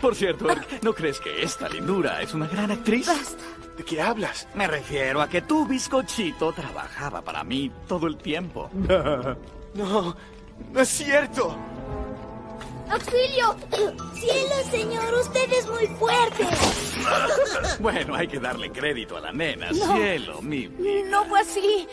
Por 0.00 0.14
cierto, 0.14 0.46
¿no 0.82 0.94
crees 0.94 1.20
que 1.20 1.42
esta 1.42 1.68
lindura 1.68 2.22
es 2.22 2.32
una 2.32 2.46
gran 2.46 2.70
actriz? 2.70 3.10
¿De 3.76 3.84
qué 3.84 4.00
hablas? 4.00 4.48
Me 4.54 4.66
refiero 4.66 5.20
a 5.20 5.28
que 5.28 5.42
tu 5.42 5.66
bizcochito 5.66 6.54
trabajaba 6.54 7.20
para 7.20 7.44
mí 7.44 7.70
todo 7.86 8.06
el 8.06 8.16
tiempo. 8.16 8.70
No, 9.76 10.16
no 10.72 10.80
es 10.80 10.88
cierto. 10.88 11.56
¡Auxilio! 12.90 13.56
¡Cielo, 14.14 14.70
señor! 14.70 15.14
¡Usted 15.14 15.52
es 15.52 15.66
muy 15.68 15.86
fuerte! 15.98 16.46
Bueno, 17.78 18.14
hay 18.16 18.26
que 18.26 18.40
darle 18.40 18.70
crédito 18.72 19.16
a 19.16 19.20
la 19.20 19.32
nena. 19.32 19.70
No. 19.70 19.94
Cielo, 19.94 20.42
mi 20.42 20.66
vida. 20.66 21.08
No 21.08 21.24
fue 21.26 21.40
así. 21.40 21.86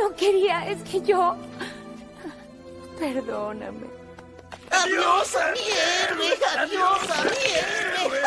No 0.00 0.14
quería, 0.14 0.68
es 0.68 0.82
que 0.82 1.00
yo... 1.00 1.36
Perdóname. 2.98 3.86
¡Adiós 4.70 5.36
a 5.36 5.52
mi 5.52 5.60
héroe! 5.60 6.38
¡Adiós 6.58 7.10
a 7.10 7.24
mi 7.24 7.30
héroe! 7.56 8.20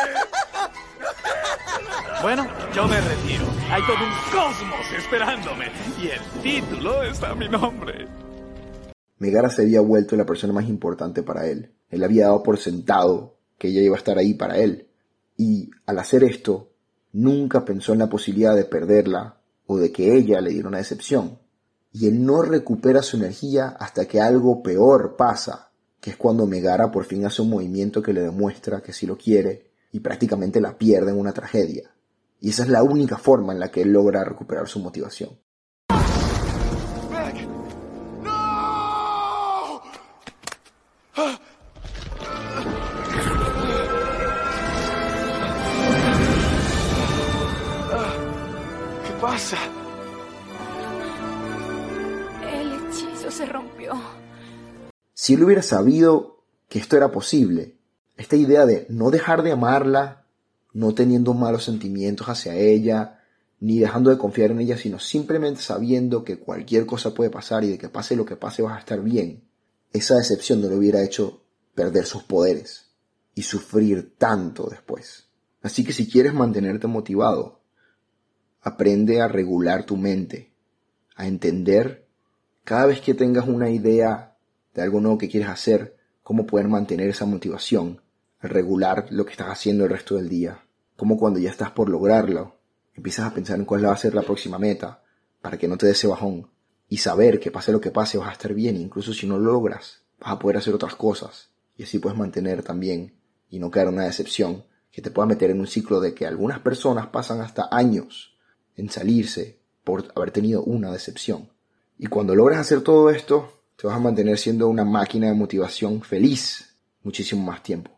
Bueno, 2.22 2.46
yo 2.74 2.88
me 2.88 3.00
retiro. 3.00 3.44
Hay 3.70 3.82
todo 3.82 3.96
un 3.96 4.14
cosmos 4.32 4.92
esperándome. 4.96 5.70
Y 6.00 6.08
el 6.08 6.22
título 6.42 7.02
está 7.02 7.30
a 7.30 7.34
mi 7.34 7.48
nombre. 7.48 8.08
Megara 9.18 9.48
se 9.50 9.62
había 9.62 9.80
vuelto 9.80 10.16
la 10.16 10.26
persona 10.26 10.52
más 10.52 10.68
importante 10.68 11.22
para 11.22 11.46
él, 11.46 11.72
Él 11.88 12.02
había 12.02 12.26
dado 12.26 12.42
por 12.42 12.58
sentado 12.58 13.36
que 13.58 13.68
ella 13.68 13.82
iba 13.82 13.94
a 13.94 13.98
estar 13.98 14.18
ahí 14.18 14.34
para 14.34 14.58
él. 14.58 14.88
Y 15.36 15.70
al 15.86 15.98
hacer 15.98 16.24
esto, 16.24 16.70
nunca 17.12 17.64
pensó 17.64 17.92
en 17.92 18.00
la 18.00 18.08
posibilidad 18.08 18.54
de 18.54 18.64
perderla 18.64 19.40
o 19.66 19.78
de 19.78 19.92
que 19.92 20.14
ella 20.14 20.40
le 20.40 20.50
diera 20.50 20.68
una 20.68 20.78
decepción. 20.78 21.38
Y 21.92 22.08
él 22.08 22.24
no 22.24 22.42
recupera 22.42 23.02
su 23.02 23.16
energía 23.16 23.68
hasta 23.78 24.06
que 24.06 24.20
algo 24.20 24.62
peor 24.62 25.14
pasa, 25.16 25.70
que 26.00 26.10
es 26.10 26.16
cuando 26.16 26.46
Megara 26.46 26.90
por 26.90 27.04
fin 27.04 27.24
hace 27.24 27.42
un 27.42 27.50
movimiento 27.50 28.02
que 28.02 28.12
le 28.12 28.22
demuestra 28.22 28.82
que 28.82 28.92
sí 28.92 29.06
lo 29.06 29.16
quiere 29.16 29.70
y 29.92 30.00
prácticamente 30.00 30.60
la 30.60 30.76
pierde 30.76 31.12
en 31.12 31.18
una 31.18 31.32
tragedia. 31.32 31.94
Y 32.40 32.50
esa 32.50 32.64
es 32.64 32.68
la 32.68 32.82
única 32.82 33.16
forma 33.16 33.52
en 33.52 33.60
la 33.60 33.70
que 33.70 33.82
él 33.82 33.92
logra 33.92 34.24
recuperar 34.24 34.68
su 34.68 34.80
motivación. 34.80 35.30
Pasa? 49.24 49.56
El 52.42 52.72
hechizo 52.72 53.30
se 53.30 53.46
rompió. 53.46 53.94
Si 55.14 55.34
él 55.34 55.44
hubiera 55.44 55.62
sabido 55.62 56.44
que 56.68 56.78
esto 56.78 56.96
era 56.98 57.10
posible, 57.10 57.78
esta 58.18 58.36
idea 58.36 58.66
de 58.66 58.86
no 58.90 59.10
dejar 59.10 59.42
de 59.42 59.52
amarla, 59.52 60.26
no 60.74 60.94
teniendo 60.94 61.32
malos 61.32 61.64
sentimientos 61.64 62.28
hacia 62.28 62.54
ella, 62.54 63.20
ni 63.60 63.78
dejando 63.78 64.10
de 64.10 64.18
confiar 64.18 64.50
en 64.50 64.60
ella, 64.60 64.76
sino 64.76 64.98
simplemente 64.98 65.62
sabiendo 65.62 66.22
que 66.22 66.38
cualquier 66.38 66.84
cosa 66.84 67.14
puede 67.14 67.30
pasar 67.30 67.64
y 67.64 67.70
de 67.70 67.78
que 67.78 67.88
pase 67.88 68.16
lo 68.16 68.26
que 68.26 68.36
pase 68.36 68.60
vas 68.60 68.76
a 68.76 68.80
estar 68.80 69.00
bien, 69.00 69.44
esa 69.94 70.16
decepción 70.16 70.60
no 70.60 70.68
le 70.68 70.76
hubiera 70.76 71.02
hecho 71.02 71.42
perder 71.74 72.04
sus 72.04 72.24
poderes 72.24 72.90
y 73.34 73.42
sufrir 73.42 74.14
tanto 74.18 74.68
después. 74.68 75.28
Así 75.62 75.82
que 75.84 75.94
si 75.94 76.10
quieres 76.10 76.34
mantenerte 76.34 76.86
motivado, 76.86 77.64
Aprende 78.66 79.20
a 79.20 79.28
regular 79.28 79.84
tu 79.84 79.98
mente, 79.98 80.54
a 81.16 81.26
entender 81.26 82.06
cada 82.64 82.86
vez 82.86 83.02
que 83.02 83.12
tengas 83.12 83.46
una 83.46 83.68
idea 83.68 84.38
de 84.72 84.80
algo 84.80 85.02
nuevo 85.02 85.18
que 85.18 85.28
quieres 85.28 85.50
hacer, 85.50 85.98
cómo 86.22 86.46
poder 86.46 86.68
mantener 86.68 87.10
esa 87.10 87.26
motivación, 87.26 88.00
regular 88.40 89.08
lo 89.10 89.26
que 89.26 89.32
estás 89.32 89.48
haciendo 89.48 89.84
el 89.84 89.90
resto 89.90 90.14
del 90.14 90.30
día, 90.30 90.64
como 90.96 91.18
cuando 91.18 91.38
ya 91.40 91.50
estás 91.50 91.72
por 91.72 91.90
lograrlo, 91.90 92.56
empiezas 92.94 93.26
a 93.26 93.34
pensar 93.34 93.58
en 93.58 93.66
cuál 93.66 93.84
va 93.84 93.92
a 93.92 93.98
ser 93.98 94.14
la 94.14 94.22
próxima 94.22 94.58
meta, 94.58 95.02
para 95.42 95.58
que 95.58 95.68
no 95.68 95.76
te 95.76 95.84
dé 95.84 95.92
ese 95.92 96.06
bajón, 96.06 96.48
y 96.94 96.98
saber 96.98 97.40
que 97.40 97.50
pase 97.50 97.72
lo 97.72 97.80
que 97.80 97.90
pase 97.90 98.18
vas 98.18 98.28
a 98.28 98.32
estar 98.34 98.54
bien, 98.54 98.76
incluso 98.76 99.12
si 99.12 99.26
no 99.26 99.36
lo 99.36 99.50
logras, 99.50 100.02
vas 100.20 100.30
a 100.30 100.38
poder 100.38 100.58
hacer 100.58 100.72
otras 100.74 100.94
cosas, 100.94 101.50
y 101.76 101.82
así 101.82 101.98
puedes 101.98 102.16
mantener 102.16 102.62
también, 102.62 103.14
y 103.50 103.58
no 103.58 103.68
en 103.74 103.88
una 103.88 104.04
decepción, 104.04 104.62
que 104.92 105.02
te 105.02 105.10
pueda 105.10 105.26
meter 105.26 105.50
en 105.50 105.58
un 105.58 105.66
ciclo 105.66 106.00
de 106.00 106.14
que 106.14 106.24
algunas 106.24 106.60
personas 106.60 107.08
pasan 107.08 107.40
hasta 107.40 107.66
años 107.72 108.36
en 108.76 108.90
salirse 108.90 109.58
por 109.82 110.04
haber 110.14 110.30
tenido 110.30 110.62
una 110.62 110.92
decepción. 110.92 111.48
Y 111.98 112.06
cuando 112.06 112.36
logras 112.36 112.60
hacer 112.60 112.82
todo 112.82 113.10
esto, 113.10 113.52
te 113.74 113.88
vas 113.88 113.96
a 113.96 114.00
mantener 114.00 114.38
siendo 114.38 114.68
una 114.68 114.84
máquina 114.84 115.26
de 115.26 115.34
motivación 115.34 116.00
feliz 116.00 116.76
muchísimo 117.02 117.42
más 117.42 117.64
tiempo. 117.64 117.90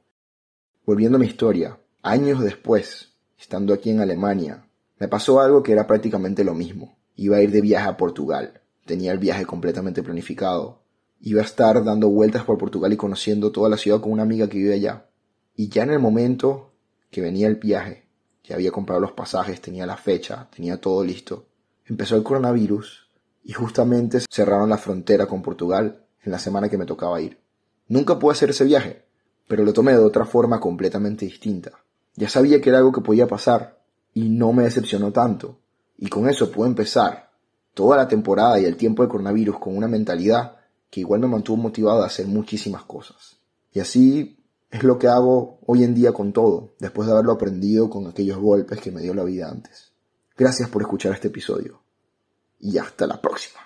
Volviendo 0.87 1.17
a 1.17 1.21
mi 1.21 1.27
historia, 1.27 1.79
años 2.01 2.41
después, 2.41 3.13
estando 3.39 3.75
aquí 3.75 3.91
en 3.91 4.01
Alemania, 4.01 4.67
me 4.99 5.07
pasó 5.07 5.39
algo 5.39 5.63
que 5.63 5.73
era 5.73 5.87
prácticamente 5.87 6.45
lo 6.45 6.55
mismo. 6.55 6.97
Iba 7.15 7.37
a 7.37 7.43
ir 7.43 7.51
de 7.51 7.61
viaje 7.61 7.91
a 7.91 7.99
Portugal. 7.99 8.63
Tenía 8.87 9.11
el 9.11 9.19
viaje 9.19 9.45
completamente 9.45 10.03
planificado. 10.03 10.81
Iba 11.21 11.43
a 11.43 11.45
estar 11.45 11.85
dando 11.85 12.09
vueltas 12.09 12.45
por 12.45 12.57
Portugal 12.57 12.93
y 12.93 12.97
conociendo 12.97 13.51
toda 13.51 13.69
la 13.69 13.77
ciudad 13.77 14.01
con 14.01 14.13
una 14.13 14.23
amiga 14.23 14.49
que 14.49 14.59
vive 14.59 14.75
allá. 14.75 15.07
Y 15.57 15.69
ya 15.69 15.83
en 15.83 15.91
el 15.91 15.99
momento 15.99 16.73
que 17.11 17.21
venía 17.21 17.49
el 17.49 17.57
viaje, 17.57 18.07
ya 18.45 18.55
había 18.55 18.71
comprado 18.71 19.01
los 19.01 19.13
pasajes, 19.13 19.61
tenía 19.61 19.87
la 19.87 19.97
fecha, 19.97 20.49
tenía 20.55 20.81
todo 20.81 21.03
listo. 21.03 21.47
Empezó 21.85 22.15
el 22.15 22.23
coronavirus 22.23 23.09
y 23.43 23.53
justamente 23.55 24.21
cerraron 24.31 24.71
la 24.71 24.79
frontera 24.79 25.27
con 25.27 25.43
Portugal 25.43 26.05
en 26.23 26.31
la 26.31 26.39
semana 26.39 26.69
que 26.69 26.79
me 26.79 26.87
tocaba 26.87 27.21
ir. 27.21 27.41
Nunca 27.89 28.19
pude 28.19 28.33
hacer 28.33 28.51
ese 28.51 28.65
viaje, 28.65 29.05
pero 29.49 29.65
lo 29.65 29.73
tomé 29.73 29.93
de 29.93 29.99
otra 29.99 30.27
forma 30.27 30.61
completamente 30.61 31.25
distinta. 31.25 31.73
Ya 32.15 32.29
sabía 32.29 32.61
que 32.61 32.69
era 32.69 32.79
algo 32.79 32.93
que 32.93 33.01
podía 33.01 33.27
pasar 33.27 33.81
y 34.15 34.29
no 34.29 34.53
me 34.53 34.63
decepcionó 34.63 35.13
tanto. 35.13 35.59
Y 35.99 36.09
con 36.09 36.29
eso 36.29 36.53
pude 36.53 36.69
empezar 36.69 37.26
toda 37.77 37.99
la 37.99 38.09
temporada 38.09 38.59
y 38.59 38.65
el 38.65 38.79
tiempo 38.79 39.03
de 39.03 39.11
coronavirus 39.11 39.59
con 39.59 39.77
una 39.77 39.87
mentalidad 39.87 40.57
que 40.89 41.01
igual 41.01 41.21
me 41.21 41.27
mantuvo 41.27 41.59
motivado 41.59 42.03
a 42.03 42.07
hacer 42.07 42.27
muchísimas 42.27 42.85
cosas. 42.85 43.37
Y 43.71 43.81
así 43.81 44.43
es 44.71 44.83
lo 44.83 44.99
que 44.99 45.09
hago 45.09 45.61
hoy 45.67 45.85
en 45.85 45.95
día 45.95 46.13
con 46.13 46.33
todo, 46.33 46.73
después 46.81 47.07
de 47.07 47.13
haberlo 47.13 47.33
aprendido 47.33 47.91
con 47.91 48.07
aquellos 48.07 48.39
golpes 48.39 48.81
que 48.81 48.91
me 48.91 49.03
dio 49.03 49.13
la 49.13 49.25
vida 49.25 49.51
antes. 49.51 49.93
Gracias 50.39 50.71
por 50.71 50.81
escuchar 50.81 51.13
este 51.13 51.29
episodio. 51.29 51.83
Y 52.59 52.79
hasta 52.79 53.07
la 53.07 53.21
próxima. 53.21 53.61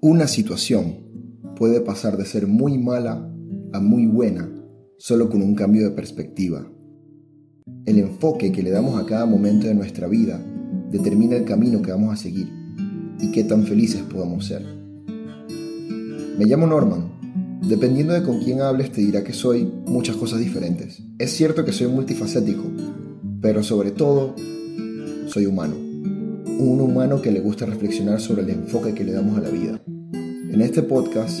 Una 0.00 0.26
situación 0.26 1.04
puede 1.54 1.82
pasar 1.82 2.16
de 2.16 2.24
ser 2.24 2.46
muy 2.46 2.78
mala 2.78 3.34
a 3.72 3.80
muy 3.80 4.06
buena 4.06 4.50
solo 4.98 5.28
con 5.28 5.42
un 5.42 5.54
cambio 5.54 5.84
de 5.84 5.94
perspectiva. 5.94 6.66
El 7.84 7.98
enfoque 7.98 8.52
que 8.52 8.62
le 8.62 8.70
damos 8.70 9.00
a 9.00 9.06
cada 9.06 9.26
momento 9.26 9.66
de 9.66 9.74
nuestra 9.74 10.08
vida 10.08 10.40
determina 10.90 11.36
el 11.36 11.44
camino 11.44 11.80
que 11.82 11.90
vamos 11.90 12.12
a 12.12 12.16
seguir 12.16 12.48
y 13.20 13.30
qué 13.30 13.44
tan 13.44 13.64
felices 13.64 14.02
podamos 14.02 14.46
ser. 14.46 14.62
Me 16.38 16.44
llamo 16.46 16.66
Norman. 16.66 17.16
Dependiendo 17.68 18.14
de 18.14 18.22
con 18.22 18.38
quién 18.40 18.60
hables 18.60 18.92
te 18.92 19.00
dirá 19.00 19.24
que 19.24 19.32
soy 19.32 19.70
muchas 19.86 20.16
cosas 20.16 20.38
diferentes. 20.38 21.02
Es 21.18 21.32
cierto 21.32 21.64
que 21.64 21.72
soy 21.72 21.88
multifacético, 21.88 22.62
pero 23.40 23.62
sobre 23.62 23.90
todo 23.90 24.34
soy 25.26 25.46
humano. 25.46 25.74
Un 25.76 26.80
humano 26.80 27.20
que 27.20 27.32
le 27.32 27.40
gusta 27.40 27.66
reflexionar 27.66 28.20
sobre 28.20 28.42
el 28.42 28.50
enfoque 28.50 28.94
que 28.94 29.04
le 29.04 29.12
damos 29.12 29.36
a 29.36 29.42
la 29.42 29.50
vida. 29.50 29.82
En 29.86 30.60
este 30.60 30.82
podcast 30.82 31.40